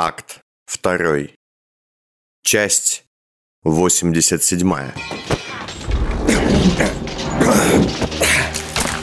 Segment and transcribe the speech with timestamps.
[0.00, 0.42] Акт
[0.80, 1.34] 2.
[2.44, 3.04] Часть
[3.64, 4.72] 87.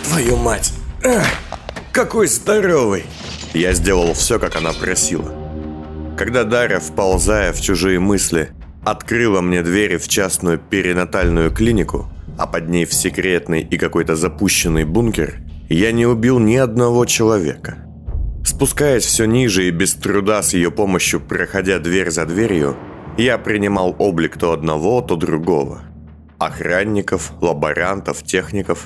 [0.06, 0.72] Твою мать!
[1.92, 3.04] Какой здоровый!
[3.54, 5.36] Я сделал все, как она просила.
[6.18, 8.52] Когда Дарья, вползая в чужие мысли,
[8.86, 14.86] открыла мне двери в частную перинатальную клинику, а под ней в секретный и какой-то запущенный
[14.86, 17.85] бункер, я не убил ни одного человека.
[18.46, 22.78] Спускаясь все ниже и без труда с ее помощью проходя дверь за дверью,
[23.18, 25.82] я принимал облик то одного, то другого.
[26.38, 28.86] Охранников, лаборантов, техников.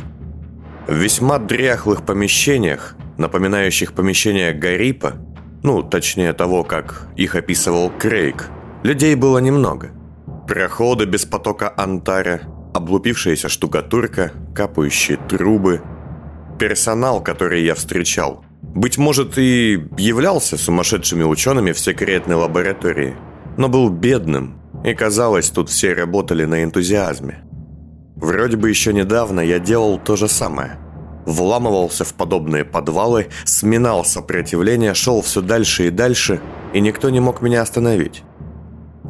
[0.88, 5.16] В весьма дряхлых помещениях, напоминающих помещения Гарипа,
[5.62, 8.48] ну, точнее того, как их описывал Крейг,
[8.84, 9.92] людей было немного.
[10.48, 15.82] Проходы без потока антаря, облупившаяся штукатурка, капающие трубы.
[16.58, 23.16] Персонал, который я встречал, быть может и являлся сумасшедшими учеными в секретной лаборатории,
[23.58, 27.44] но был бедным, и казалось, тут все работали на энтузиазме.
[28.16, 30.78] Вроде бы еще недавно я делал то же самое.
[31.26, 36.42] Вламывался в подобные подвалы, сминал сопротивление, шел все дальше и дальше,
[36.74, 38.24] и никто не мог меня остановить.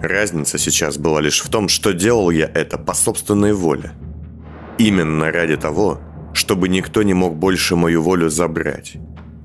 [0.01, 3.91] Разница сейчас была лишь в том, что делал я это по собственной воле.
[4.77, 5.99] Именно ради того,
[6.33, 8.97] чтобы никто не мог больше мою волю забрать.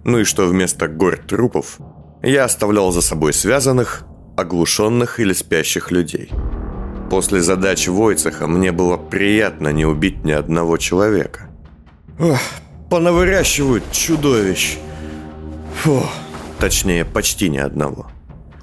[0.05, 1.79] Ну и что вместо гор трупов
[2.23, 4.05] я оставлял за собой связанных,
[4.37, 6.31] оглушенных или спящих людей.
[7.11, 11.49] После задач Войцеха мне было приятно не убить ни одного человека.
[12.19, 12.39] Ох,
[12.91, 14.77] понавыращивают чудовищ.
[15.83, 16.03] Фу,
[16.59, 18.07] точнее, почти ни одного.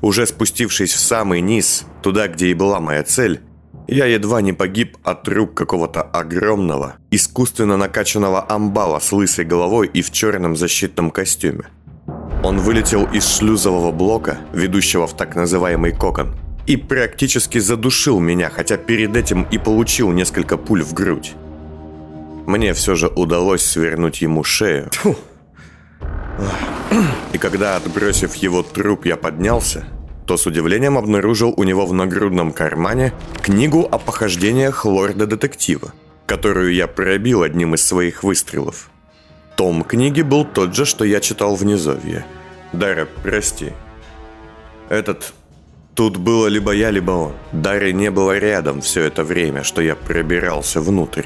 [0.01, 3.41] Уже спустившись в самый низ, туда, где и была моя цель,
[3.91, 10.01] я едва не погиб от рук какого-то огромного, искусственно накачанного амбала с лысой головой и
[10.01, 11.65] в черном защитном костюме.
[12.43, 16.33] Он вылетел из шлюзового блока, ведущего в так называемый кокон,
[16.67, 21.33] и практически задушил меня, хотя перед этим и получил несколько пуль в грудь.
[22.47, 24.89] Мне все же удалось свернуть ему шею.
[24.93, 25.15] Фу.
[27.33, 29.85] И когда, отбросив его труп, я поднялся,
[30.31, 33.11] то с удивлением обнаружил у него в нагрудном кармане
[33.41, 35.91] книгу о похождениях лорда-детектива,
[36.25, 38.89] которую я пробил одним из своих выстрелов.
[39.57, 42.25] Том книги был тот же, что я читал в Низовье.
[42.71, 43.73] Дара, прости.
[44.87, 45.33] Этот...
[45.95, 47.33] Тут было либо я, либо он.
[47.51, 51.25] Дарья не было рядом все это время, что я пробирался внутрь.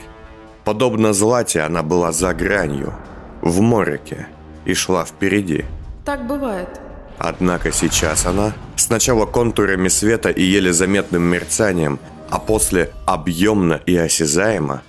[0.64, 2.96] Подобно Злате, она была за гранью,
[3.42, 4.26] в мороке,
[4.66, 5.64] и шла впереди.
[6.04, 6.82] Так бывает.
[7.18, 12.00] Однако сейчас она, сначала контурами света и еле заметным мерцанием,
[12.30, 14.82] а после объемно и осязаемо,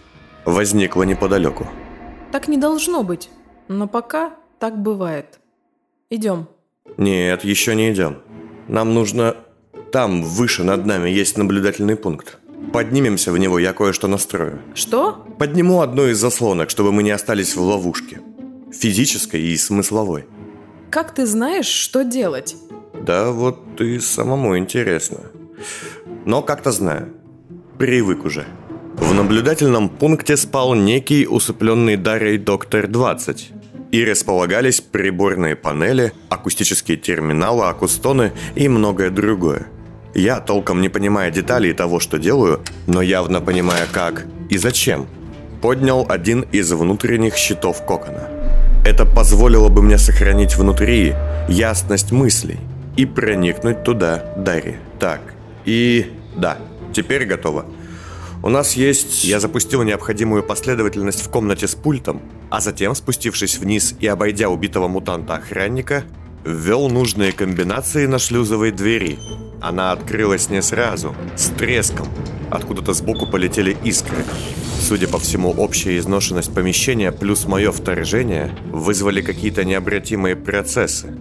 [0.45, 1.67] возникла неподалеку.
[2.33, 3.31] Так не должно быть,
[3.69, 5.39] но пока так бывает.
[6.11, 6.49] Идем.
[6.97, 8.19] Нет, еще не идем.
[8.69, 9.37] Нам нужно...
[9.93, 12.39] Там, выше над нами, есть наблюдательный пункт.
[12.73, 14.61] Поднимемся в него, я кое-что настрою.
[14.75, 15.25] Что?
[15.39, 18.21] Подниму одну из заслонок, чтобы мы не остались в ловушке.
[18.73, 20.27] Физической и смысловой.
[20.97, 22.57] Как ты знаешь, что делать?
[22.95, 25.19] Да вот и самому интересно.
[26.25, 27.13] Но как-то знаю.
[27.77, 28.47] Привык уже.
[28.95, 33.53] В наблюдательном пункте спал некий усыпленный Дарьей Доктор 20.
[33.93, 39.67] И располагались приборные панели, акустические терминалы, акустоны и многое другое.
[40.15, 45.07] Я, толком не понимая деталей того, что делаю, но явно понимая как и зачем,
[45.61, 48.31] поднял один из внутренних щитов кокона–
[48.87, 51.15] это позволило бы мне сохранить внутри
[51.49, 52.61] ясность мыслей
[52.97, 54.79] и проникнуть туда, Дарья.
[55.01, 55.21] Так,
[55.65, 56.59] и да,
[56.93, 57.67] теперь готово.
[58.45, 59.25] У нас есть...
[59.25, 64.87] Я запустил необходимую последовательность в комнате с пультом, а затем, спустившись вниз и обойдя убитого
[64.87, 66.05] мутанта-охранника,
[66.47, 69.19] ввел нужные комбинации на шлюзовой двери.
[69.61, 72.07] Она открылась не сразу, с треском.
[72.51, 74.25] Откуда-то сбоку полетели искры.
[74.81, 81.19] Судя по всему, общая изношенность помещения плюс мое вторжение вызвали какие-то необратимые процессы.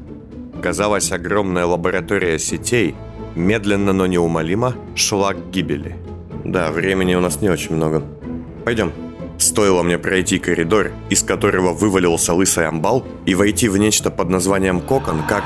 [0.61, 2.95] Казалось, огромная лаборатория сетей
[3.35, 5.95] медленно, но неумолимо шла к гибели.
[6.43, 8.03] Да, времени у нас не очень много.
[8.63, 9.04] Пойдем.
[9.37, 14.81] Стоило мне пройти коридор, из которого вывалился лысый амбал, и войти в нечто под названием
[14.81, 15.43] «Кокон», как...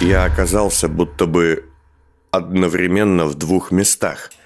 [0.00, 1.64] Я оказался будто бы
[2.30, 4.30] одновременно в двух местах–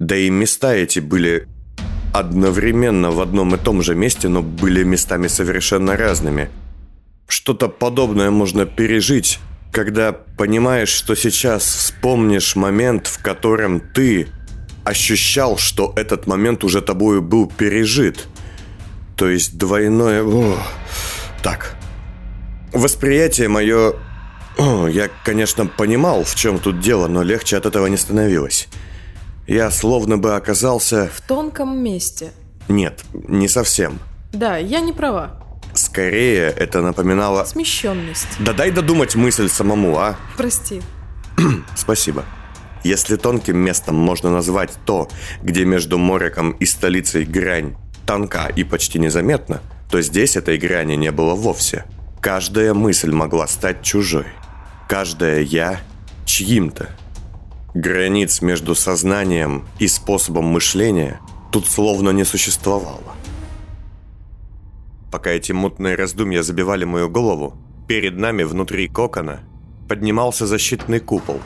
[0.00, 1.46] да и места эти были
[2.14, 6.48] одновременно в одном и том же месте, но были местами совершенно разными.
[7.28, 9.38] Что-то подобное можно пережить,
[9.70, 14.28] когда понимаешь, что сейчас вспомнишь момент, в котором ты
[14.84, 18.26] ощущал, что этот момент уже тобою был пережит.
[19.16, 20.22] То есть двойное...
[20.24, 20.58] О,
[21.42, 21.76] так.
[22.72, 23.94] Восприятие мое
[24.58, 28.68] О, я, конечно, понимал, в чем тут дело, но легче от этого не становилось.
[29.46, 31.10] Я словно бы оказался...
[31.14, 32.32] В тонком месте.
[32.68, 33.98] Нет, не совсем.
[34.32, 35.42] Да, я не права.
[35.72, 37.44] Скорее, это напоминало...
[37.44, 38.28] Смещенность.
[38.38, 40.16] Да дай додумать мысль самому, а?
[40.36, 40.82] Прости.
[41.76, 42.24] Спасибо.
[42.82, 45.08] Если тонким местом можно назвать то,
[45.42, 49.60] где между Мориком и столицей грань тонка и почти незаметна,
[49.90, 51.84] то здесь этой грани не было вовсе.
[52.20, 54.26] Каждая мысль могла стать чужой.
[54.88, 55.80] Каждая «я»
[56.24, 56.88] чьим-то.
[57.74, 61.20] Границ между сознанием и способом мышления
[61.52, 63.14] тут словно не существовало.
[65.10, 67.56] Пока эти мутные раздумья забивали мою голову,
[67.88, 69.40] перед нами внутри кокона
[69.88, 71.40] поднимался защитный купол.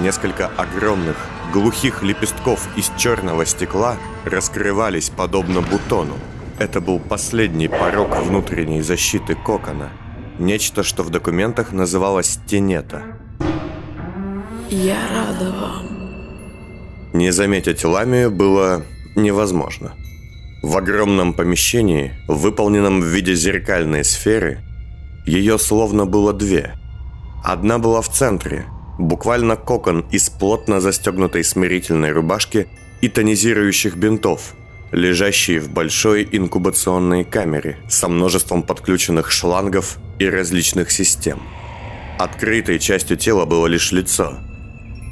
[0.00, 1.16] Несколько огромных,
[1.52, 6.14] глухих лепестков из черного стекла раскрывались подобно бутону.
[6.58, 9.90] Это был последний порог внутренней защиты кокона.
[10.38, 13.02] Нечто, что в документах называлось тенета.
[14.70, 15.86] Я рада вам.
[17.12, 18.82] Не заметить ламию было
[19.14, 19.92] невозможно.
[20.62, 24.60] В огромном помещении, выполненном в виде зеркальной сферы,
[25.26, 26.74] ее словно было две.
[27.44, 28.64] Одна была в центре,
[28.98, 32.68] буквально кокон из плотно застегнутой смирительной рубашки
[33.00, 34.54] и тонизирующих бинтов,
[34.92, 41.42] лежащий в большой инкубационной камере со множеством подключенных шлангов и различных систем.
[42.18, 44.38] Открытой частью тела было лишь лицо,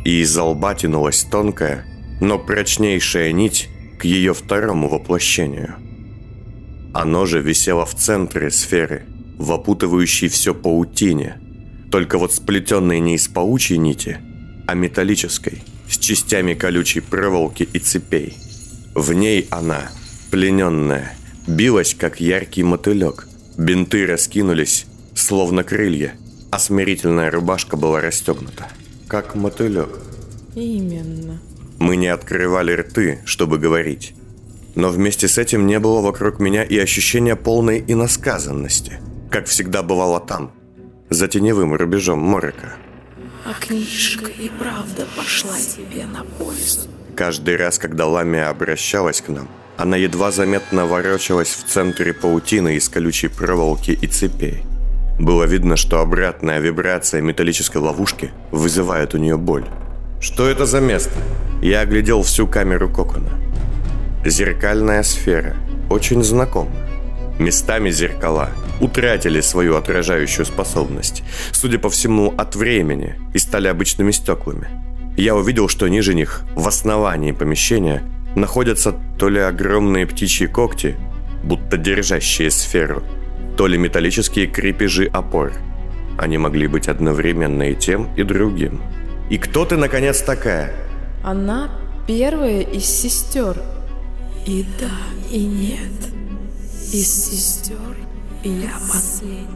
[0.05, 1.85] и из лба тянулась тонкая,
[2.21, 3.69] но прочнейшая нить
[3.99, 5.77] к ее второму воплощению.
[6.93, 9.07] Оно же висело в центре сферы,
[9.39, 11.41] в опутывающей все паутине,
[11.91, 14.19] только вот сплетенной не из паучьей нити,
[14.67, 18.37] а металлической, с частями колючей проволоки и цепей.
[18.95, 19.91] В ней она,
[20.31, 21.17] плененная,
[21.47, 23.27] билась, как яркий мотылек.
[23.59, 26.15] Бинты раскинулись, словно крылья,
[26.51, 28.69] а смирительная рубашка была расстегнута,
[29.09, 29.99] как мотылек.
[30.55, 31.41] Именно.
[31.79, 34.15] Мы не открывали рты, чтобы говорить.
[34.77, 39.01] Но вместе с этим не было вокруг меня и ощущения полной иносказанности,
[39.31, 40.53] как всегда бывало там,
[41.11, 42.75] за теневым рубежом Морика.
[43.45, 46.89] А книжка и правда пошла тебе на пользу.
[47.17, 52.89] Каждый раз, когда Ламия обращалась к нам, она едва заметно ворочалась в центре паутины из
[52.89, 54.63] колючей проволоки и цепей.
[55.19, 59.67] Было видно, что обратная вибрация металлической ловушки вызывает у нее боль.
[60.21, 61.13] Что это за место?
[61.63, 63.31] Я оглядел всю камеру кокона.
[64.25, 65.57] Зеркальная сфера.
[65.91, 66.71] Очень знакома.
[67.41, 68.51] Местами зеркала
[68.83, 71.23] утратили свою отражающую способность,
[71.53, 74.69] судя по всему, от времени, и стали обычными стеклами.
[75.17, 78.03] Я увидел, что ниже них, в основании помещения,
[78.37, 80.97] находятся то ли огромные птичьи когти,
[81.43, 83.03] будто держащие сферу,
[83.57, 85.53] то ли металлические крепежи опор.
[86.19, 88.83] Они могли быть одновременно и тем, и другим.
[89.31, 90.75] «И кто ты, наконец, такая?»
[91.25, 91.71] Она
[92.07, 93.57] первая из сестер.
[94.45, 94.91] И да,
[95.31, 96.10] и нет.
[96.93, 97.97] Из сестер
[98.43, 99.47] я последняя.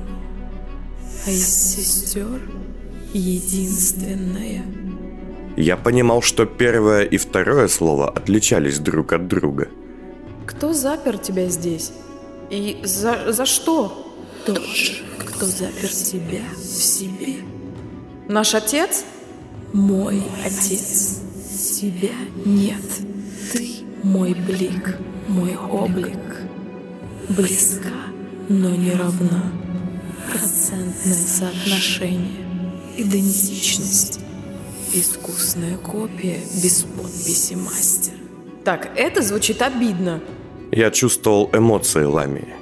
[1.27, 2.41] А из сестер
[3.13, 4.65] единственная.
[5.57, 9.67] Я понимал, что первое и второе слово отличались друг от друга.
[10.47, 11.91] Кто запер тебя здесь?
[12.51, 14.15] И за, за что?
[14.47, 17.39] Тот же, кто запер тебя в себе.
[18.29, 19.05] Наш отец?
[19.73, 21.21] Мой отец.
[21.81, 22.85] Тебя нет.
[23.53, 23.71] Ты
[24.05, 26.44] мой блик, мой облик.
[27.29, 27.89] Близка,
[28.51, 29.51] но не равна.
[30.31, 32.45] Процентное соотношение.
[32.99, 34.21] Идентичность.
[34.93, 38.17] Искусная копия без подписи мастера.
[38.65, 40.21] Так, это звучит обидно.
[40.71, 42.55] Я чувствовал эмоции Ламии.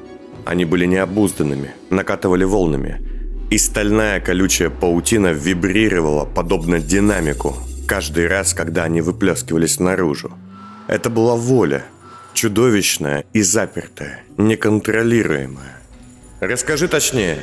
[0.44, 3.02] Они были необузданными, накатывали волнами.
[3.50, 7.56] И стальная колючая паутина вибрировала, подобно динамику,
[7.88, 10.32] каждый раз, когда они выплескивались наружу.
[10.86, 11.84] Это была воля,
[12.34, 15.78] чудовищная и запертая, неконтролируемая.
[16.40, 17.38] Расскажи точнее.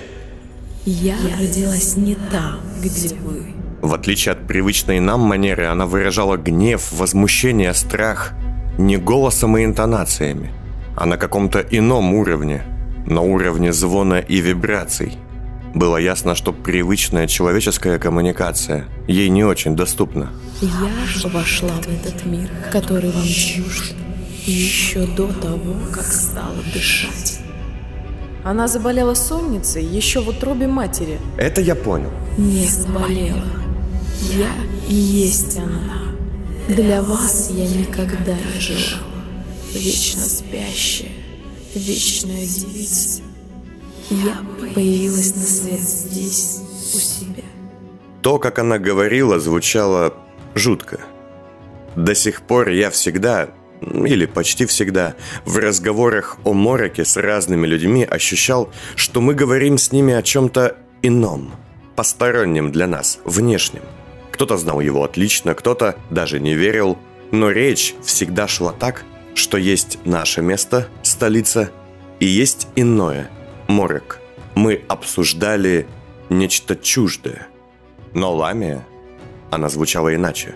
[0.86, 3.54] Я родилась не там, где вы.
[3.82, 8.34] В отличие от привычной нам манеры, она выражала гнев, возмущение, страх
[8.80, 10.52] не голосом и интонациями,
[10.96, 12.64] а на каком-то ином уровне,
[13.06, 15.18] на уровне звона и вибраций.
[15.76, 20.32] Было ясно, что привычная человеческая коммуникация ей не очень доступна.
[20.62, 23.96] Я вошла в этот мир, который вам чужд,
[24.50, 27.40] еще до того, как стала дышать.
[28.44, 31.20] Она заболела сонницей еще в утробе матери.
[31.38, 32.12] Это я понял.
[32.38, 33.46] Не заболела.
[34.34, 34.50] Я
[34.88, 36.16] и есть она.
[36.68, 39.02] Для вас я никогда не жила.
[39.74, 41.12] Вечно спящая,
[41.76, 43.22] вечная девица.
[44.10, 44.38] Я
[44.74, 46.62] появилась на свет здесь,
[46.96, 47.44] у себя.
[48.22, 50.16] То, как она говорила, звучало
[50.56, 51.00] жутко.
[51.96, 53.50] До сих пор я всегда,
[53.82, 59.92] или почти всегда, в разговорах о Мороке с разными людьми ощущал, что мы говорим с
[59.92, 61.52] ними о чем-то ином,
[61.96, 63.84] постороннем для нас, внешнем.
[64.32, 66.98] Кто-то знал его отлично, кто-то даже не верил,
[67.32, 69.04] но речь всегда шла так,
[69.36, 71.72] что есть наше место, столица,
[72.20, 73.30] и есть иное,
[73.68, 74.20] Морок.
[74.56, 75.88] Мы обсуждали
[76.30, 77.48] нечто чуждое.
[78.14, 78.86] Но Ламия,
[79.52, 80.56] она звучала иначе.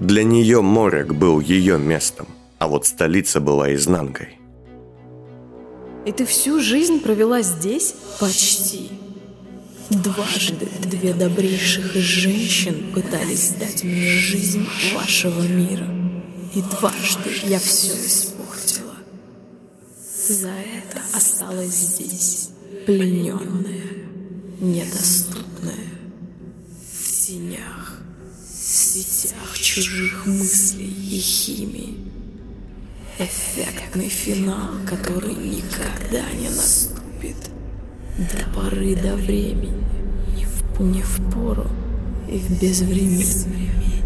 [0.00, 2.26] Для нее Морок был ее местом,
[2.58, 4.38] а вот столица была изнанкой.
[6.06, 7.94] И ты всю жизнь провела здесь?
[8.20, 8.90] Почти.
[9.90, 15.88] Дважды две добрейших женщин пытались дать мне жизнь вашего мира.
[16.54, 18.94] И дважды я все испортила.
[20.28, 22.50] За это осталась здесь,
[22.86, 24.08] плененная,
[24.60, 25.74] недоступная,
[26.92, 28.00] в тенях,
[28.48, 32.15] в сетях чужих мыслей и химии.
[33.18, 37.36] Эффектный финал, который никогда не наступит.
[38.18, 39.72] До поры до времени,
[40.78, 41.66] не в пору
[42.28, 44.04] и в безвременье.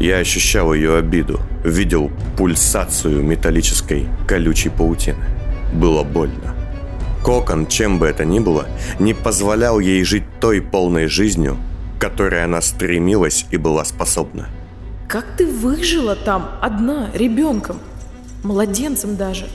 [0.00, 5.24] Я ощущал ее обиду, видел пульсацию металлической колючей паутины.
[5.72, 6.56] Было больно.
[7.24, 8.66] Кокон, чем бы это ни было,
[8.98, 11.58] не позволял ей жить той полной жизнью,
[12.00, 14.48] которой она стремилась и была способна.
[15.06, 17.78] Как ты выжила там одна, ребенком,
[18.42, 19.48] младенцем даже?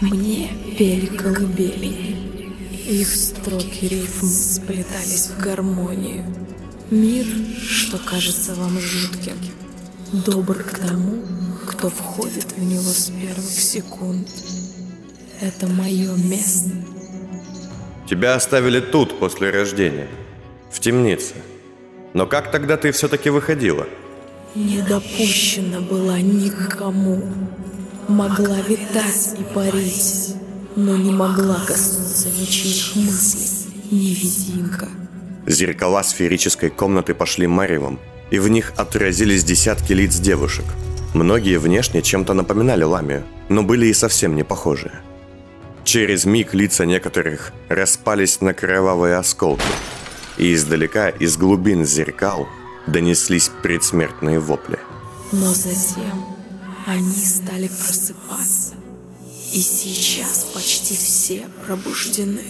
[0.00, 2.16] Мне пели колыбели.
[2.88, 6.24] Их строки рифм сплетались в гармонию.
[6.90, 7.26] Мир,
[7.60, 9.36] что кажется вам жутким,
[10.12, 11.22] добр к тому,
[11.66, 14.28] кто входит в него с первых секунд.
[15.40, 16.70] Это мое место.
[18.08, 20.08] Тебя оставили тут после рождения,
[20.70, 21.34] в темнице.
[22.14, 23.86] Но как тогда ты все-таки выходила?
[24.54, 27.22] Не допущена была никому.
[28.08, 30.34] Могла витать и парить,
[30.76, 34.88] но не могла коснуться ничьих мыслей, невидимка.
[35.46, 38.00] Зеркала сферической комнаты пошли маревом,
[38.30, 40.64] и в них отразились десятки лиц девушек.
[41.12, 44.90] Многие внешне чем-то напоминали Ламию, но были и совсем не похожи.
[45.84, 49.62] Через миг лица некоторых распались на кровавые осколки,
[50.38, 52.48] и издалека, из глубин зеркал,
[52.86, 54.78] донеслись предсмертные вопли.
[55.30, 56.37] Но затем
[56.88, 58.74] они стали просыпаться,
[59.52, 62.40] и сейчас почти все пробуждены.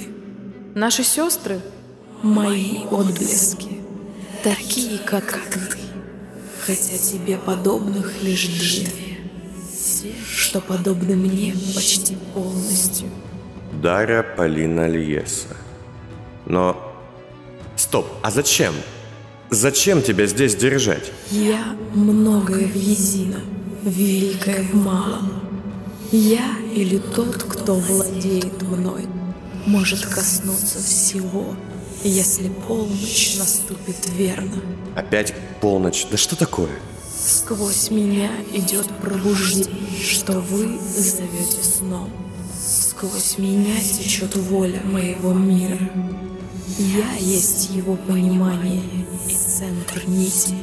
[0.76, 1.60] Наши сестры
[2.22, 3.80] Мои отблески,
[4.42, 5.60] такие, как ты,
[6.66, 8.88] хотя тебе подобных лишь две.
[9.72, 13.08] Те, что подобны мне почти полностью.
[13.80, 15.56] Дарья Полина Льеса.
[16.46, 16.76] Но...
[17.76, 18.74] Стоп, а зачем?
[19.50, 21.12] Зачем тебя здесь держать?
[21.30, 23.42] Я многое в едином,
[23.88, 25.32] великое в малом.
[26.12, 29.06] Я или тот, кто владеет мной,
[29.66, 31.54] может коснуться всего,
[32.02, 34.62] если полночь наступит верно.
[34.94, 36.06] Опять полночь?
[36.10, 36.70] Да что такое?
[37.18, 42.10] Сквозь меня идет пробуждение, что вы зовете сном.
[42.58, 45.78] Сквозь меня течет воля моего мира.
[46.78, 48.82] Я есть его понимание
[49.28, 50.54] и центр нити.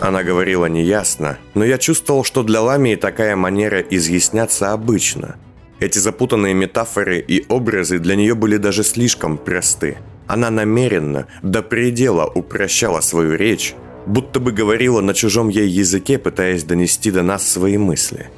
[0.00, 5.36] Она говорила неясно, но я чувствовал, что для Ламии такая манера изъясняться обычно.
[5.78, 9.98] Эти запутанные метафоры и образы для нее были даже слишком просты–
[10.30, 13.74] она намеренно, до предела упрощала свою речь,
[14.06, 18.30] будто бы говорила на чужом ей языке, пытаясь донести до нас свои мысли.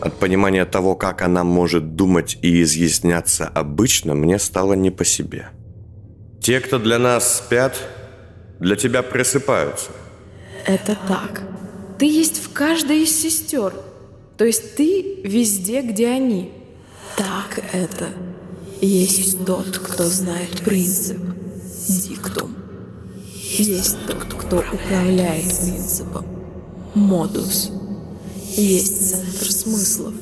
[0.00, 5.48] От понимания того, как она может думать и изъясняться обычно, мне стало не по себе.
[6.40, 7.80] Те, кто для нас спят,
[8.60, 9.90] для тебя просыпаются.
[10.66, 11.42] Это так.
[11.98, 13.74] Ты есть в каждой из сестер.
[14.36, 16.52] То есть ты везде, где они.
[17.16, 18.08] Так это.
[18.80, 21.20] Есть тот, кто знает принцип,
[21.88, 22.54] диктум.
[23.58, 26.26] Есть тот, кто управляет принципом,
[26.94, 27.70] модус.
[28.56, 30.14] Есть центр смыслов,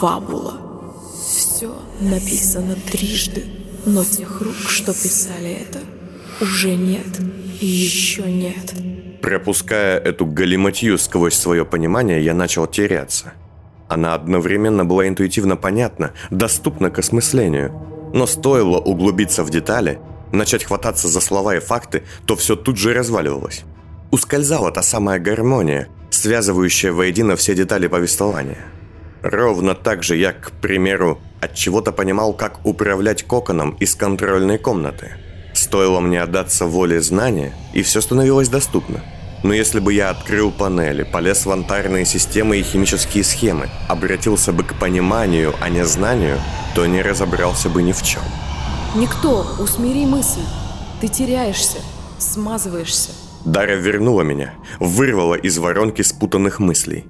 [0.00, 0.60] фабула.
[1.28, 3.44] Все написано трижды,
[3.86, 5.80] но тех рук, что писали это,
[6.40, 7.20] уже нет
[7.60, 8.74] и еще нет.
[9.24, 13.32] Пропуская эту галиматью сквозь свое понимание, я начал теряться.
[13.88, 17.72] Она одновременно была интуитивно понятна, доступна к осмыслению–
[18.14, 19.98] но стоило углубиться в детали,
[20.30, 23.64] начать хвататься за слова и факты, то все тут же разваливалось.
[24.12, 28.66] Ускользала та самая гармония, связывающая воедино все детали повествования.
[29.20, 35.16] Ровно так же я, к примеру, от чего-то понимал, как управлять коконом из контрольной комнаты.
[35.52, 39.02] Стоило мне отдаться воле знания, и все становилось доступно.
[39.44, 44.64] Но если бы я открыл панели, полез в антарные системы и химические схемы, обратился бы
[44.64, 46.38] к пониманию, а не знанию,
[46.74, 48.22] то не разобрался бы ни в чем.
[48.96, 50.40] Никто, усмири мысль.
[51.02, 51.76] Ты теряешься,
[52.18, 53.10] смазываешься.
[53.44, 57.04] Дарья вернула меня, вырвала из воронки спутанных мыслей.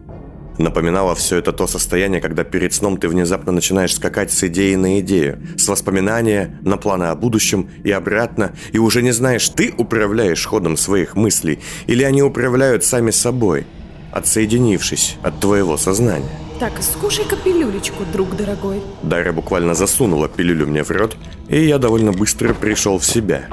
[0.58, 5.00] Напоминало все это то состояние, когда перед сном ты внезапно начинаешь скакать с идеи на
[5.00, 10.46] идею, с воспоминания на планы о будущем и обратно, и уже не знаешь, ты управляешь
[10.46, 13.66] ходом своих мыслей или они управляют сами собой,
[14.12, 16.28] отсоединившись от твоего сознания.
[16.60, 18.80] Так, скушай-ка пилюлечку, друг дорогой.
[19.02, 21.16] Дарья буквально засунула пилюлю мне в рот,
[21.48, 23.46] и я довольно быстро пришел в себя.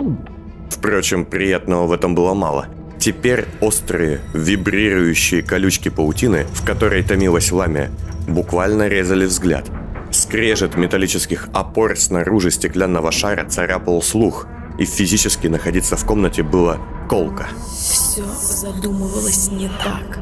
[0.70, 2.67] Впрочем, приятного в этом было мало–
[3.01, 7.89] Теперь острые, вибрирующие колючки паутины, в которой томилась ламия,
[8.27, 9.65] буквально резали взгляд.
[10.12, 14.46] Скрежет металлических опор снаружи стеклянного шара царапал слух,
[14.77, 16.79] и физически находиться в комнате было
[17.10, 17.48] колко.
[17.75, 20.20] Все задумывалось не так.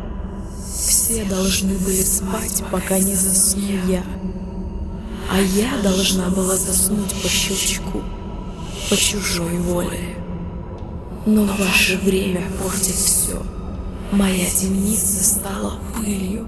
[0.74, 4.04] Все должны были спать, пока не засну я.
[5.30, 8.04] А я должна была заснуть по щелчку,
[8.90, 10.19] по чужой воле.
[11.26, 13.42] Но ваше время портит все.
[14.12, 16.48] Моя темница стала пылью,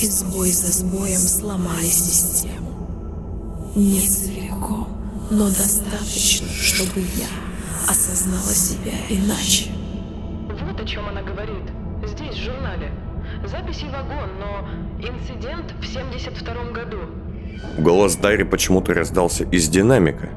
[0.00, 3.72] и сбой за сбоем сломали систему.
[3.74, 4.88] Не целиком,
[5.30, 7.28] но достаточно, чтобы я
[7.88, 9.70] осознала себя иначе.
[10.48, 11.64] Вот о чем она говорит.
[12.06, 12.92] Здесь, в журнале.
[13.44, 14.68] Записи вагон, но
[15.06, 16.98] инцидент в 72 году.
[17.78, 20.30] Голос Дарьи почему-то раздался из динамика,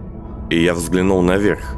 [0.49, 1.75] и я взглянул наверх.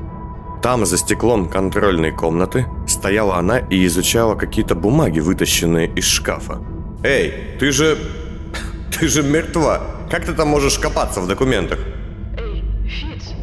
[0.62, 6.62] Там, за стеклом контрольной комнаты, стояла она и изучала какие-то бумаги, вытащенные из шкафа.
[7.04, 7.98] «Эй, ты же...
[9.00, 9.82] ты же мертва!
[10.12, 11.80] Как ты там можешь копаться в документах?»
[12.38, 13.34] Эй, Фиц,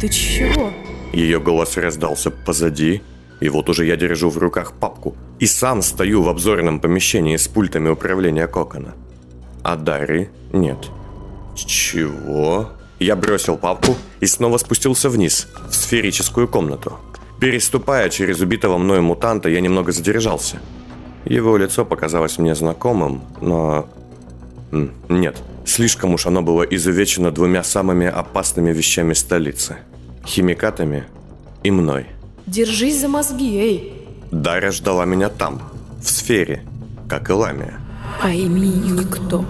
[0.00, 0.72] Ты чего?
[1.12, 3.02] Ее голос раздался позади,
[3.40, 7.46] и вот уже я держу в руках папку и сам стою в обзорном помещении с
[7.46, 8.94] пультами управления кокона.
[9.62, 10.88] А Дарьи нет.
[11.54, 12.70] Чего?
[13.00, 16.98] Я бросил папку и снова спустился вниз, в сферическую комнату.
[17.40, 20.60] Переступая через убитого мною мутанта, я немного задержался.
[21.24, 23.88] Его лицо показалось мне знакомым, но...
[25.08, 29.78] Нет, слишком уж оно было изувечено двумя самыми опасными вещами столицы.
[30.26, 31.04] Химикатами
[31.62, 32.06] и мной.
[32.46, 33.92] Держись за мозги, эй.
[34.30, 35.62] Дарья ждала меня там,
[36.02, 36.64] в сфере,
[37.08, 37.80] как и Ламия.
[38.20, 39.44] Пойми, никто.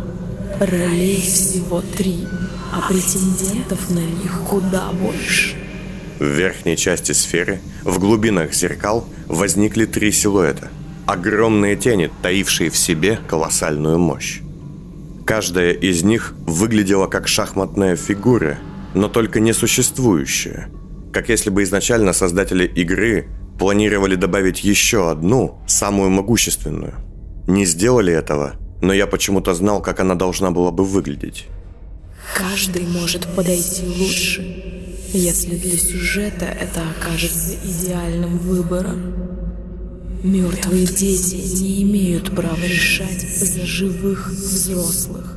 [0.58, 2.26] Ролей всего три,
[2.72, 5.56] а претендентов на них куда больше.
[6.18, 10.68] В верхней части сферы, в глубинах зеркал, возникли три силуэта.
[11.06, 14.40] Огромные тени, таившие в себе колоссальную мощь.
[15.24, 18.58] Каждая из них выглядела как шахматная фигура,
[18.94, 20.68] но только не существующая.
[21.12, 26.94] Как если бы изначально создатели игры планировали добавить еще одну, самую могущественную.
[27.46, 31.46] Не сделали этого, но я почему-то знал, как она должна была бы выглядеть.
[32.34, 34.40] Каждый может подойти лучше,
[35.12, 39.14] если для сюжета это окажется идеальным выбором.
[40.22, 45.36] Мертвые дети не имеют права решать за живых взрослых.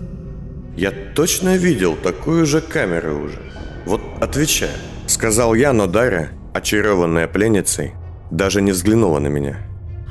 [0.75, 3.39] Я точно видел такую же камеру уже.
[3.85, 4.71] Вот отвечай.
[5.07, 7.93] Сказал я, но Дарья, очарованная пленницей,
[8.31, 9.57] даже не взглянула на меня.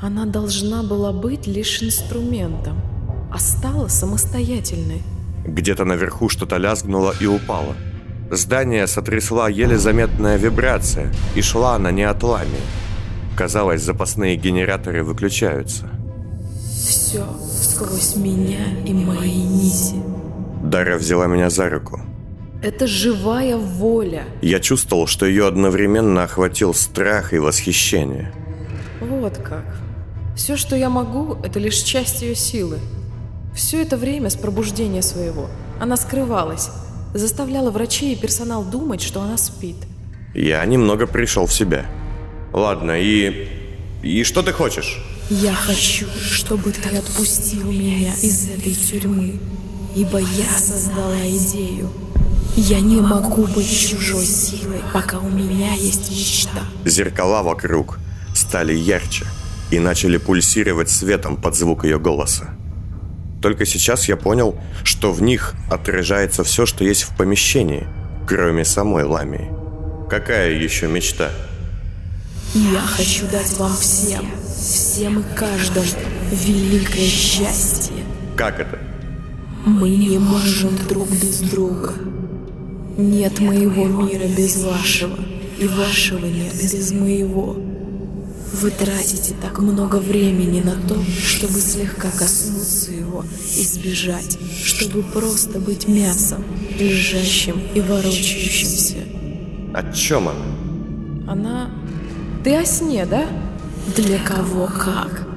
[0.01, 2.81] Она должна была быть лишь инструментом,
[3.33, 5.01] а стала самостоятельной.
[5.45, 7.75] Где-то наверху что-то лязгнуло и упало.
[8.29, 12.61] Здание сотрясла еле заметная вибрация, и шла она не от ламии.
[13.35, 15.89] Казалось, запасные генераторы выключаются.
[16.87, 19.95] Все сквозь меня и мои нити.
[20.63, 21.99] Дарья взяла меня за руку.
[22.61, 24.25] Это живая воля.
[24.41, 28.31] Я чувствовал, что ее одновременно охватил страх и восхищение.
[29.01, 29.65] Вот как.
[30.35, 32.79] Все, что я могу, это лишь часть ее силы.
[33.55, 36.69] Все это время с пробуждения своего она скрывалась,
[37.13, 39.75] заставляла врачей и персонал думать, что она спит.
[40.33, 41.85] Я немного пришел в себя.
[42.51, 43.49] Ладно, и...
[44.01, 45.03] И что ты хочешь?
[45.29, 49.39] Я хочу, чтобы ты отпустил меня из этой тюрьмы,
[49.95, 51.89] ибо я создала идею.
[52.55, 56.61] Я не могу быть чужой силой, пока у меня есть мечта.
[56.85, 57.99] Зеркала вокруг
[58.35, 59.25] стали ярче
[59.71, 62.49] и начали пульсировать светом под звук ее голоса.
[63.43, 67.85] Только сейчас я понял, что в них отражается все, что есть в помещении,
[68.25, 69.51] кроме самой Ламии.
[70.09, 71.29] Какая еще мечта?
[72.53, 75.85] Я хочу дать вам всем, всем и каждому
[76.31, 77.97] великое счастье.
[78.37, 78.79] Как это?
[79.65, 81.95] Мы не можем друг без друга.
[82.95, 85.17] Нет моего мира без вашего.
[85.59, 87.57] и вашего нет без моего.
[88.53, 93.25] Вы тратите так много времени на то, чтобы слегка коснуться его
[93.57, 96.43] и сбежать, чтобы просто быть мясом,
[96.77, 98.97] лежащим и ворочающимся.
[99.73, 101.31] О чем она?
[101.31, 101.71] Она...
[102.43, 103.27] Ты о сне, да?
[103.95, 105.27] Для кого как?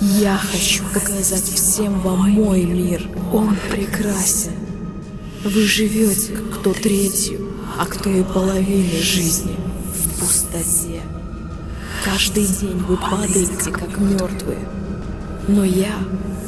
[0.00, 3.06] Я хочу показать всем вам мой мир.
[3.32, 4.52] Он прекрасен.
[5.44, 9.56] Вы живете кто третью, а кто и половины жизни
[9.94, 11.02] в пустоте.
[12.06, 14.60] Каждый день вы падаете, как мертвые.
[15.48, 15.92] Но я,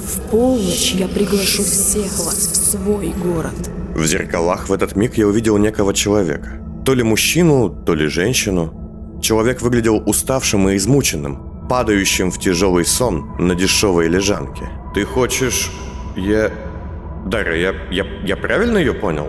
[0.07, 3.68] в полночь, я приглашу всех вас в свой город.
[3.92, 6.62] В зеркалах в этот миг я увидел некого человека.
[6.87, 9.18] То ли мужчину, то ли женщину.
[9.21, 14.71] Человек выглядел уставшим и измученным, падающим в тяжелый сон на дешевой лежанке.
[14.94, 15.73] Ты хочешь...
[16.16, 16.53] Я...
[17.27, 19.29] Дарья, я, я, я правильно ее понял?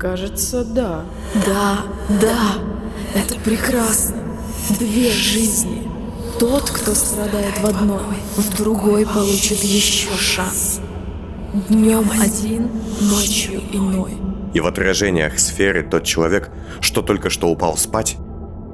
[0.00, 1.04] Кажется, да.
[1.46, 1.78] Да,
[2.20, 2.58] да,
[3.14, 4.29] это прекрасно.
[4.68, 5.88] Две жизни.
[6.38, 10.80] Тот, кто страдает в одной, в другой получит еще шанс.
[11.68, 12.68] Днем один,
[13.00, 14.12] ночью иной.
[14.52, 18.16] И в отражениях сферы тот человек, что только что упал спать,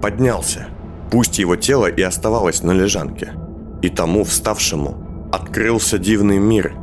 [0.02, 0.66] поднялся.
[1.10, 3.32] Пусть его тело и оставалось на лежанке.
[3.80, 6.74] И тому вставшему открылся дивный мир,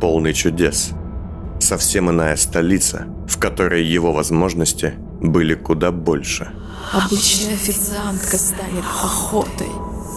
[0.00, 0.90] полный чудес.
[1.60, 6.52] Совсем иная столица, в которой его возможности были куда больше.
[6.92, 9.70] Обычная официантка станет охотой.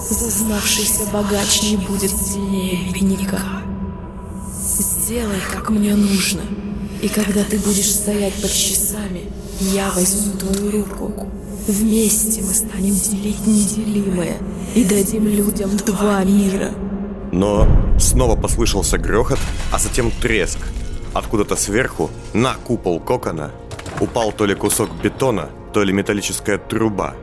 [0.09, 3.41] Зазнавшийся богач не будет сильнее бедняка.
[4.61, 6.41] Сделай, как мне нужно.
[7.01, 11.27] И когда ты будешь стоять под часами, я возьму твою руку.
[11.67, 14.37] Вместе мы станем делить неделимое
[14.75, 16.71] и дадим людям два мира.
[17.31, 17.67] Но
[17.99, 19.39] снова послышался грохот,
[19.71, 20.59] а затем треск.
[21.13, 23.51] Откуда-то сверху, на купол кокона,
[23.99, 27.15] упал то ли кусок бетона, то ли металлическая труба.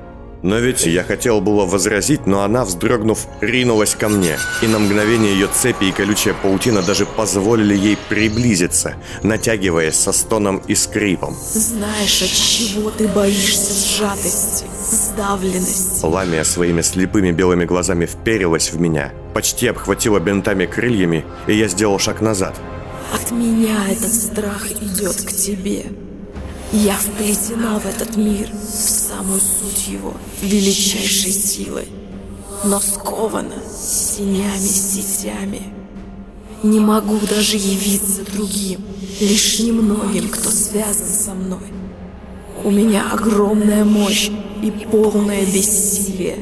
[0.43, 5.33] Но ведь я хотел было возразить, но она, вздрогнув, ринулась ко мне, и на мгновение
[5.33, 11.35] ее цепи и колючая паутина даже позволили ей приблизиться, натягиваясь со стоном и скрипом.
[11.53, 16.05] Знаешь, от чего ты боишься сжатости, сдавленности?
[16.05, 21.99] Ламия своими слепыми белыми глазами вперилась в меня, почти обхватила бинтами крыльями, и я сделал
[21.99, 22.55] шаг назад.
[23.13, 25.87] От меня этот страх идет к тебе.
[26.73, 31.89] Я вплетена в этот мир, в самую суть его, величайшей силой,
[32.65, 35.63] но скована тенями, сетями.
[36.63, 38.81] Не могу даже явиться другим,
[39.21, 41.61] лишь немногим, кто связан со мной.
[42.65, 44.31] У меня огромная мощь
[44.63, 46.39] и полное бессилие.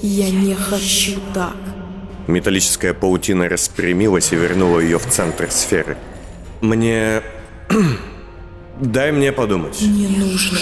[0.00, 1.56] Я не хочу так.
[2.26, 5.98] Металлическая паутина распрямилась и вернула ее в центр сферы.
[6.60, 7.22] Мне...
[8.80, 9.80] Дай мне подумать.
[9.80, 10.58] Не нужно.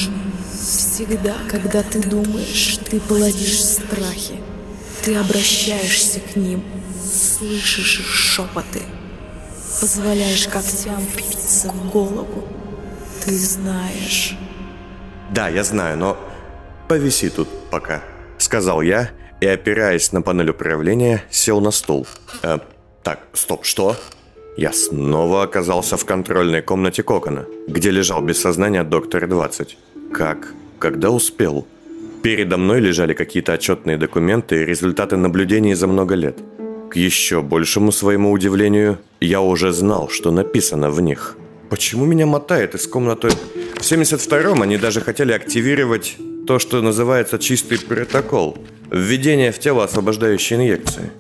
[0.53, 4.39] Всегда, когда ты думаешь, ты плодишь страхи.
[5.03, 6.63] Ты обращаешься к ним,
[7.05, 8.81] слышишь их шепоты,
[9.81, 12.49] позволяешь когтям впиться в голову.
[13.25, 14.37] Ты знаешь.
[15.31, 16.17] Да, я знаю, но
[16.89, 18.03] повиси тут пока,
[18.39, 22.07] сказал я и, опираясь на панель управления, сел на стул.
[22.43, 22.59] Э,
[23.03, 23.97] так, стоп, что?
[24.57, 29.77] Я снова оказался в контрольной комнате Кокона, где лежал без сознания доктор 20.
[30.13, 30.55] Как?
[30.79, 31.67] Когда успел?
[32.23, 36.39] Передо мной лежали какие-то отчетные документы и результаты наблюдений за много лет.
[36.89, 41.37] К еще большему своему удивлению, я уже знал, что написано в них.
[41.69, 43.31] Почему меня мотает из комнаты?
[43.31, 48.57] В 72-м они даже хотели активировать то, что называется чистый протокол.
[48.93, 51.11] Введение в тело освобождающей инъекции.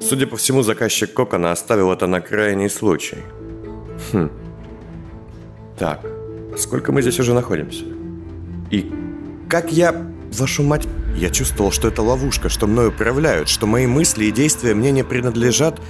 [0.00, 3.18] Судя по всему, заказчик Кокона оставил это на крайний случай.
[4.12, 4.30] Хм.
[5.78, 6.04] Так,
[6.56, 7.84] сколько мы здесь уже находимся?
[8.70, 8.90] И
[9.48, 9.94] как я...
[10.32, 10.86] Вашу мать...
[11.16, 15.02] Я чувствовал, что это ловушка, что мной управляют, что мои мысли и действия мне не
[15.02, 15.80] принадлежат,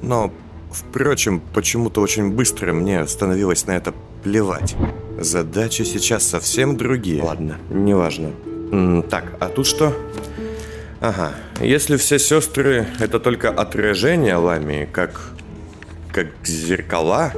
[0.00, 0.32] но,
[0.70, 4.74] впрочем, почему-то очень быстро мне становилось на это плевать.
[5.20, 7.22] Задачи сейчас совсем другие.
[7.22, 8.32] Ладно, неважно.
[9.10, 9.94] Так, а тут что?
[11.00, 15.20] Ага, если все сестры это только отражение ламии, как...
[16.12, 17.32] как зеркала...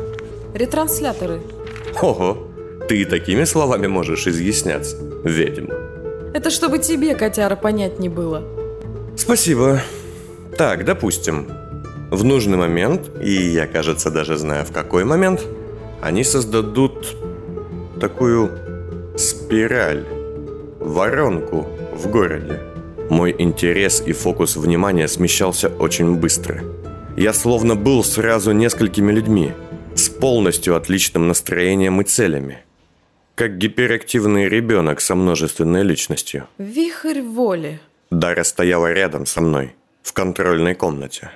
[0.55, 1.41] Ретрансляторы.
[2.01, 2.49] Ого,
[2.89, 5.75] ты и такими словами можешь изъясняться, ведьма.
[6.35, 8.45] Это чтобы тебе, котяра, понять не было.
[9.17, 9.81] Спасибо.
[10.57, 11.49] Так, допустим,
[12.11, 15.43] в нужный момент, и я, кажется, даже знаю в какой момент,
[16.01, 17.17] они создадут
[18.01, 18.51] такую
[19.17, 20.05] спираль,
[20.79, 22.61] воронку в городе.
[23.11, 26.63] Мой интерес и фокус внимания смещался очень быстро.
[27.17, 29.53] Я словно был сразу несколькими людьми,
[29.95, 32.65] с полностью отличным настроением и целями.
[33.39, 36.49] как гиперактивный ребенок со множественной личностью.
[36.59, 37.81] Вихрь воли.
[38.11, 41.31] Дара стояла рядом со мной, в контрольной комнате.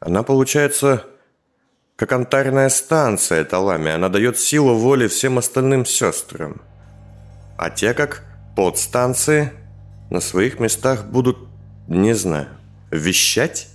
[0.00, 1.04] Она, получается,
[1.96, 3.90] как антарная станция Талами.
[3.90, 6.62] Она дает силу воли всем остальным сестрам.
[7.58, 8.24] А те, как
[8.56, 9.52] подстанции,
[10.14, 11.36] на своих местах будут,
[11.88, 12.46] не знаю,
[12.90, 13.68] вещать?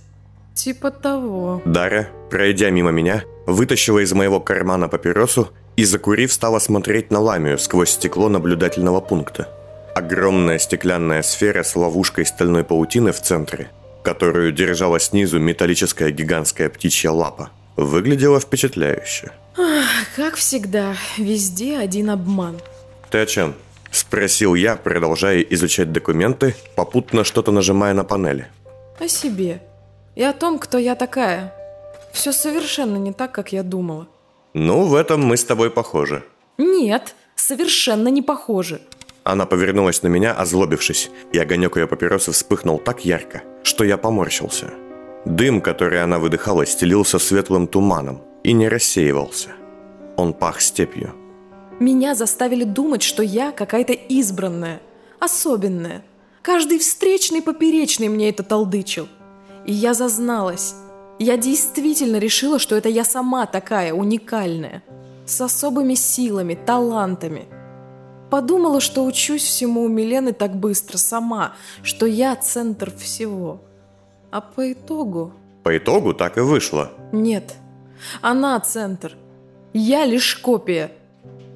[0.54, 1.62] Типа того.
[1.64, 7.58] Дара, пройдя мимо меня, вытащила из моего кармана папиросу и, закурив, стала смотреть на ламию
[7.58, 9.48] сквозь стекло наблюдательного пункта.
[9.94, 13.70] Огромная стеклянная сфера с ловушкой стальной паутины в центре,
[14.02, 19.32] которую держала снизу металлическая гигантская птичья лапа, выглядела впечатляюще.
[20.16, 22.60] Как всегда, везде один обман.
[23.10, 23.54] «Ты о чем?»–
[23.90, 28.46] спросил я, продолжая изучать документы, попутно что-то нажимая на панели.
[28.98, 29.62] О себе.
[30.16, 31.54] И о том, кто я такая.
[32.12, 34.08] Все совершенно не так, как я думала.
[34.52, 36.24] «Ну, в этом мы с тобой похожи».
[36.58, 38.80] Нет, совершенно не похожи.
[39.22, 44.70] Она повернулась на меня, озлобившись, и огонек ее папиросы вспыхнул так ярко, что я поморщился.
[45.24, 49.50] Дым, который она выдыхала, стелился светлым туманом и не рассеивался.
[50.16, 51.14] Он пах степью.
[51.80, 54.82] Меня заставили думать, что я какая-то избранная,
[55.18, 56.02] особенная.
[56.42, 59.08] Каждый встречный поперечный мне это толдычил.
[59.64, 60.74] И я зазналась.
[61.18, 64.82] Я действительно решила, что это я сама такая уникальная.
[65.24, 67.46] С особыми силами, талантами.
[68.28, 73.62] Подумала, что учусь всему у Милены так быстро сама, что я центр всего.
[74.30, 75.32] А по итогу...
[75.62, 76.90] По итогу так и вышло.
[77.10, 77.54] Нет,
[78.20, 79.16] она центр.
[79.72, 80.92] Я лишь копия.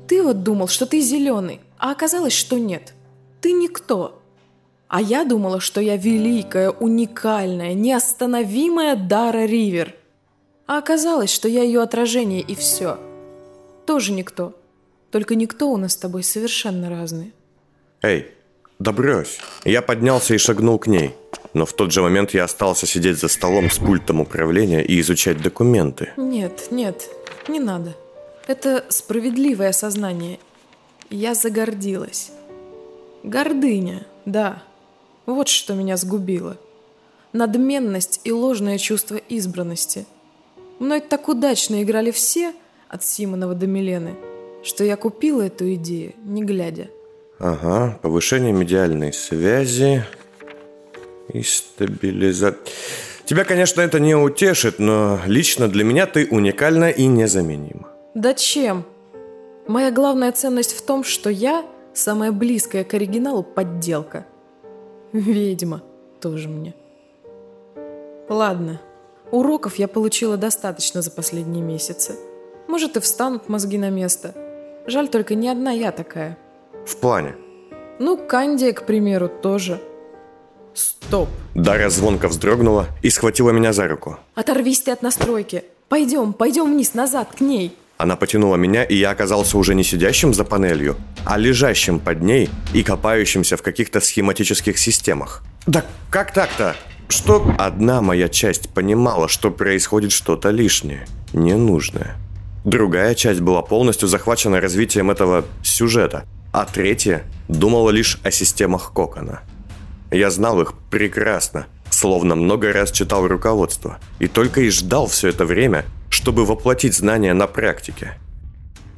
[0.06, 2.92] Ты вот думал, что ты зеленый, а оказалось, что нет.
[3.40, 4.20] Ты никто.
[4.88, 9.94] А я думала, что я великая, уникальная, неостановимая Дара Ривер.
[10.66, 12.98] А оказалось, что я ее отражение и все.
[13.86, 14.54] Тоже никто.
[15.10, 17.32] Только никто у нас с тобой совершенно разный.
[18.02, 18.28] Эй,
[18.78, 19.38] да брось.
[19.64, 21.14] Я поднялся и шагнул к ней.
[21.54, 25.40] Но в тот же момент я остался сидеть за столом с пультом управления и изучать
[25.40, 26.10] документы.
[26.16, 27.08] Нет, нет,
[27.48, 27.94] не надо.
[28.46, 30.38] Это справедливое сознание.
[31.10, 32.30] Я загордилась.
[33.22, 34.62] Гордыня, да.
[35.26, 36.58] Вот что меня сгубило.
[37.32, 40.06] Надменность и ложное чувство избранности.
[40.78, 42.52] Мной так удачно играли все,
[42.88, 44.14] от Симонова до Милены,
[44.62, 46.88] что я купила эту идею, не глядя.
[47.38, 50.04] Ага, повышение медиальной связи
[51.32, 52.62] и стабилизация.
[53.24, 57.83] Тебя, конечно, это не утешит, но лично для меня ты уникальна и незаменима.
[58.14, 58.84] Да чем?
[59.66, 64.24] Моя главная ценность в том, что я самая близкая к оригиналу подделка.
[65.12, 65.82] Ведьма
[66.20, 66.74] тоже мне.
[68.28, 68.80] Ладно,
[69.32, 72.16] уроков я получила достаточно за последние месяцы.
[72.68, 74.34] Может и встанут мозги на место.
[74.86, 76.38] Жаль только не одна я такая.
[76.86, 77.34] В плане?
[77.98, 79.80] Ну, Кандия, к примеру, тоже.
[80.72, 81.28] Стоп.
[81.54, 84.18] Дарья звонко вздрогнула и схватила меня за руку.
[84.34, 85.64] Оторвись ты от настройки.
[85.88, 87.76] Пойдем, пойдем вниз, назад, к ней.
[87.96, 92.50] Она потянула меня, и я оказался уже не сидящим за панелью, а лежащим под ней
[92.72, 95.42] и копающимся в каких-то схематических системах.
[95.66, 96.74] Да как так-то?
[97.08, 97.54] Что?
[97.58, 102.16] Одна моя часть понимала, что происходит что-то лишнее, ненужное.
[102.64, 109.42] Другая часть была полностью захвачена развитием этого сюжета, а третья думала лишь о системах Кокона.
[110.10, 115.44] Я знал их прекрасно, словно много раз читал руководство, и только и ждал все это
[115.44, 118.16] время, чтобы воплотить знания на практике.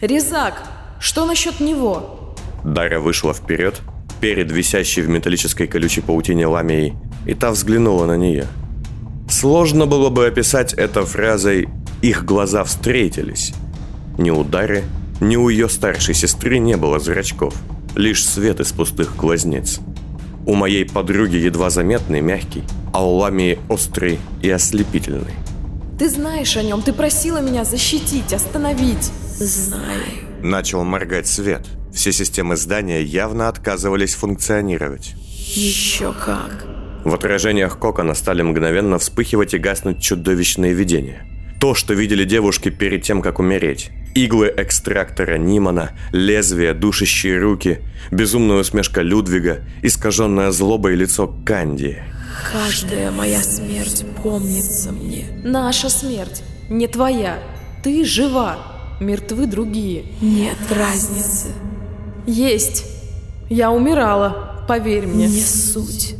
[0.02, 0.62] Резак,
[1.00, 2.34] что насчет него?
[2.62, 3.80] Дарья вышла вперед,
[4.20, 6.92] перед висящей в металлической колючей паутине ламией,
[7.24, 8.46] и та взглянула на нее.
[9.30, 11.68] Сложно было бы описать это фразой
[12.02, 13.54] «их глаза встретились».
[14.18, 14.84] Ни у Дары,
[15.18, 17.54] ни у ее старшей сестры не было зрачков,
[17.94, 19.80] лишь свет из пустых глазниц.
[20.44, 25.34] У моей подруги едва заметный, мягкий, а у Ламии острый и ослепительный.
[25.98, 29.10] Ты знаешь о нем, ты просила меня защитить, остановить.
[29.38, 30.02] Знаю.
[30.42, 31.66] Начал моргать свет.
[31.92, 35.14] Все системы здания явно отказывались функционировать.
[35.54, 36.66] Еще как.
[37.04, 41.24] В отражениях кокона стали мгновенно вспыхивать и гаснуть чудовищные видения.
[41.60, 43.90] То, что видели девушки перед тем, как умереть.
[44.14, 47.80] Иглы экстрактора Нимана, лезвия, душащие руки,
[48.10, 52.02] безумная усмешка Людвига, искаженное злобой лицо Канди.
[52.52, 55.26] Каждая моя смерть помнится мне.
[55.44, 57.38] Наша смерть, не твоя.
[57.82, 58.58] Ты жива,
[59.00, 60.04] мертвы другие.
[60.20, 61.48] Нет разницы.
[62.26, 62.84] Есть.
[63.48, 65.26] Я умирала, поверь мне.
[65.26, 66.14] Не суть.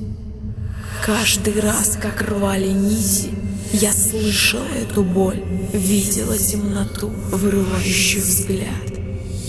[1.05, 3.31] Каждый раз, как рвали нити,
[3.73, 8.67] я слышала эту боль, видела темноту, вырывающую взгляд.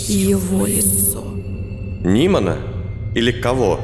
[0.07, 1.23] его лицо.
[2.03, 2.57] Нимана?
[3.15, 3.79] Или кого?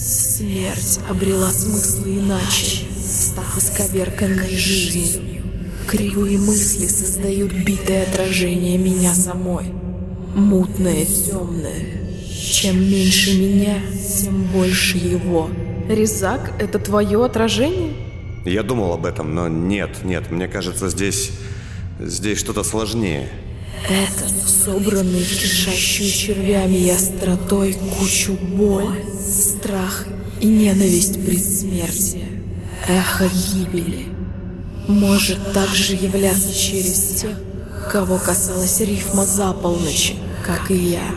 [0.00, 5.42] Смерть обрела смысл иначе, став исковерканной жизнью.
[5.88, 9.64] Кривые мысли создают битое отражение меня самой.
[10.36, 11.84] Мутное, темное.
[12.30, 13.80] Чем меньше меня,
[14.22, 15.50] тем больше его.
[15.88, 17.92] Резак— это твое отражение?
[18.44, 21.32] Я думал об этом, но нет, нет, мне кажется, здесь...
[21.98, 23.28] Здесь что-то сложнее.
[23.88, 24.28] Это
[24.68, 29.02] собранный кишащую червями и остротой кучу боль,
[29.58, 30.04] страх
[30.40, 32.28] и ненависть предсмертия.
[32.86, 34.06] Эхо гибели.
[34.86, 37.36] Может также являться через тех,
[37.90, 40.14] кого касалась рифма за полночи,
[40.46, 41.10] как и я.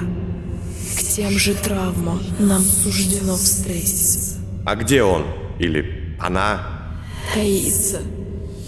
[0.98, 4.38] К тем же травмам нам суждено встретиться.
[4.66, 5.24] А где он?
[5.60, 6.96] Или она?
[7.34, 8.00] Таится.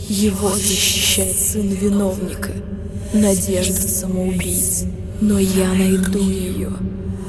[0.08, 2.52] Его защищает сын виновника.
[3.14, 4.86] Надежда самоубийц.
[5.20, 6.72] Но я найду ее.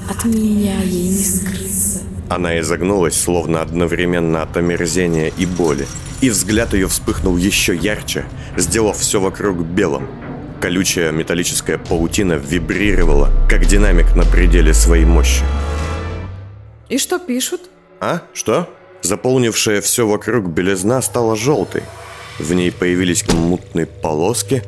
[0.08, 2.00] От меня ей не скрыться.
[2.28, 5.86] Она изогнулась, словно одновременно от омерзения и боли.
[6.20, 8.24] И взгляд ее вспыхнул еще ярче,
[8.56, 10.08] сделав все вокруг белым.
[10.60, 15.42] Колючая металлическая паутина вибрировала, как динамик на пределе своей мощи.
[16.88, 17.62] И что пишут?
[18.00, 18.22] А?
[18.32, 18.68] Что?
[19.02, 21.82] Заполнившая все вокруг белизна стала желтой.
[22.38, 24.62] В ней появились мутные полоски,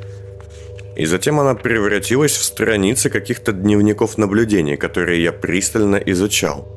[0.95, 6.76] и затем она превратилась в страницы каких-то дневников наблюдений, которые я пристально изучал.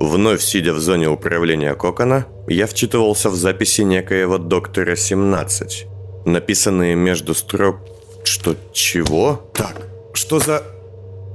[0.00, 5.86] Вновь сидя в зоне управления Кокона, я вчитывался в записи некоего доктора 17,
[6.26, 7.76] написанные между строк
[8.24, 9.50] что, чего?
[9.52, 10.62] Так, что за...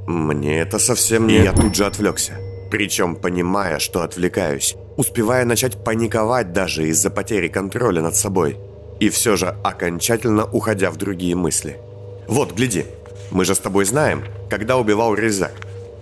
[0.07, 1.35] Мне это совсем не...
[1.35, 2.33] Я тут же отвлекся.
[2.71, 4.75] Причем понимая, что отвлекаюсь.
[4.97, 8.57] Успевая начать паниковать даже из-за потери контроля над собой.
[8.99, 11.77] И все же окончательно уходя в другие мысли.
[12.27, 12.85] Вот, гляди.
[13.31, 15.53] Мы же с тобой знаем, когда убивал Резак.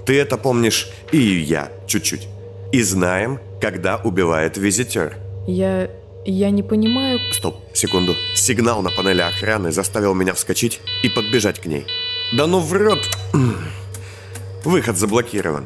[0.05, 2.29] Ты это помнишь, и я чуть-чуть.
[2.71, 5.15] И знаем, когда убивает визитер.
[5.47, 5.89] Я...
[6.25, 7.19] я не понимаю...
[7.31, 8.15] Стоп, секунду.
[8.35, 11.85] Сигнал на панели охраны заставил меня вскочить и подбежать к ней.
[12.33, 13.09] Да ну в рот!
[14.65, 15.65] Выход заблокирован.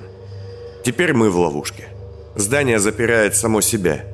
[0.84, 1.88] Теперь мы в ловушке.
[2.36, 4.06] Здание запирает само себя.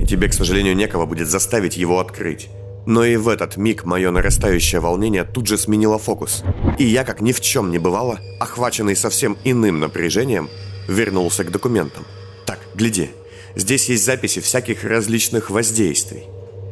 [0.00, 2.48] И тебе, к сожалению, некого будет заставить его открыть.
[2.86, 6.42] Но и в этот миг мое нарастающее волнение тут же сменило фокус.
[6.78, 10.48] И я, как ни в чем не бывало, охваченный совсем иным напряжением,
[10.88, 12.06] вернулся к документам.
[12.50, 13.10] Так, гляди.
[13.54, 16.24] Здесь есть записи всяких различных воздействий.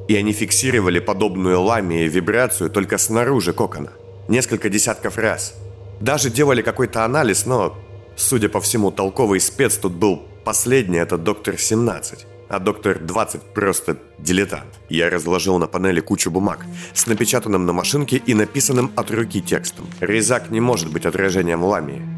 [0.09, 3.93] И они фиксировали подобную ламе и вибрацию только снаружи кокона.
[4.27, 5.55] Несколько десятков раз.
[6.01, 7.79] Даже делали какой-то анализ, но,
[8.17, 12.27] судя по всему, толковый спец тут был последний, это доктор 17.
[12.49, 14.81] А доктор 20 просто дилетант.
[14.88, 19.87] Я разложил на панели кучу бумаг с напечатанным на машинке и написанным от руки текстом.
[20.01, 22.17] Резак не может быть отражением ламии.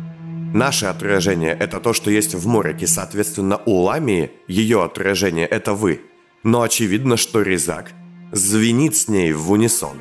[0.53, 6.01] Наше отражение– это то, что есть в Морике, соответственно, у ламии ее отражение– это вы.
[6.43, 7.93] Но очевидно, что Резак
[8.33, 9.99] звенит с ней в унисон.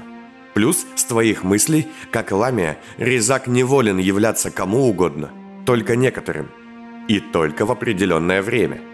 [0.53, 5.29] Плюс, с твоих мыслей, как ламия, Резак неволен являться кому угодно,
[5.65, 6.49] только некоторым.
[7.07, 8.81] И только в определенное время–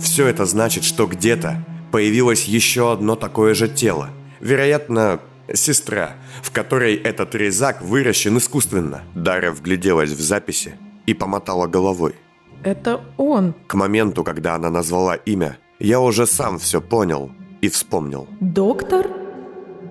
[0.00, 4.10] все это значит, что где-то появилось еще одно такое же тело.
[4.40, 5.20] Вероятно,
[5.52, 9.02] сестра, в которой этот резак выращен искусственно.
[9.14, 10.76] Дарья вгляделась в записи
[11.06, 12.14] и помотала головой.
[12.62, 13.54] Это он.
[13.66, 17.30] К моменту, когда она назвала имя, я уже сам все понял
[17.60, 18.26] и вспомнил.
[18.40, 19.08] Доктор?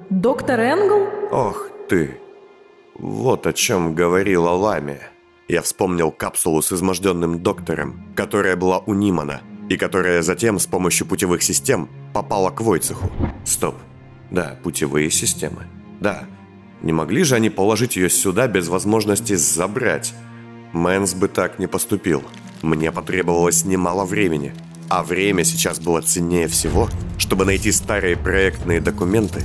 [0.09, 1.07] Доктор Энгл?
[1.31, 2.17] Ох ты.
[2.95, 4.99] Вот о чем говорила Лами.
[5.47, 11.07] Я вспомнил капсулу с изможденным доктором, которая была у Нимана– и которая затем с помощью
[11.07, 13.09] путевых систем попала к Войцеху.
[13.45, 13.75] Стоп.
[14.31, 15.67] Да, путевые системы.
[15.99, 16.25] Да.
[16.81, 20.13] Не могли же они положить ее сюда без возможности забрать?
[20.73, 22.23] Мэнс бы так не поступил.
[22.61, 24.53] Мне потребовалось немало времени.
[24.89, 29.41] А время сейчас было ценнее всего, чтобы найти старые проектные документы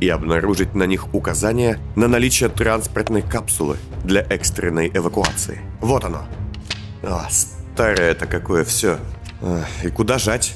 [0.00, 5.60] и обнаружить на них указания на наличие транспортной капсулы для экстренной эвакуации.
[5.80, 6.26] Вот оно.
[7.02, 8.98] А, старое это какое все.
[9.82, 10.54] И куда жать?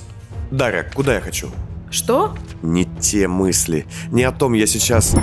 [0.50, 1.50] Дарья, куда я хочу?
[1.90, 2.34] Что?
[2.62, 3.86] Не те мысли.
[4.10, 5.16] Не о том я сейчас...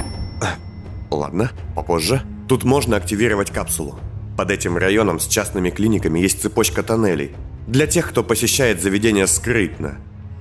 [1.10, 2.22] Ладно, попозже.
[2.48, 3.98] Тут можно активировать капсулу.
[4.38, 7.32] Под этим районом с частными клиниками есть цепочка тоннелей.
[7.68, 9.98] Для тех, кто посещает заведение скрытно.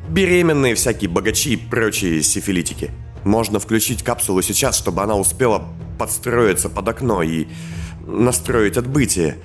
[0.09, 2.91] Беременные всякие богачи и прочие сифилитики.
[3.25, 5.65] Можно включить капсулу сейчас, чтобы она успела
[5.99, 7.47] подстроиться под окно и
[8.07, 9.39] настроить отбытие.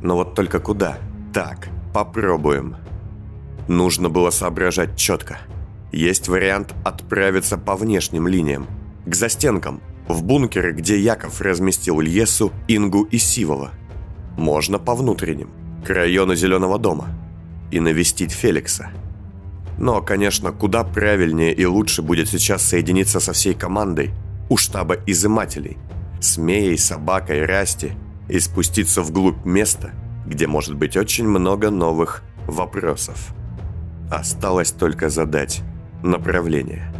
[0.00, 0.98] Но вот только куда?
[1.34, 2.76] Так, попробуем.
[3.68, 5.38] Нужно было соображать четко.
[5.92, 8.66] Есть вариант отправиться по внешним линиям,
[9.06, 13.70] к застенкам, в бункеры, где Яков разместил Льесу, Ингу и Сивова.
[14.36, 15.50] Можно по внутренним,
[15.84, 17.08] к району Зеленого дома,
[17.70, 18.90] и навестить Феликса.
[19.78, 24.10] Но, конечно, куда правильнее и лучше будет сейчас соединиться со всей командой
[24.48, 25.76] у штаба изымателей,
[26.20, 27.92] с Меей, Собакой, Расти
[28.28, 29.90] и спуститься вглубь места,
[30.26, 33.34] где может быть очень много новых вопросов.
[34.10, 35.62] Осталось только задать
[36.06, 36.95] направление.